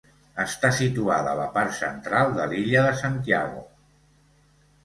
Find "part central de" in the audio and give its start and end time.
1.59-2.47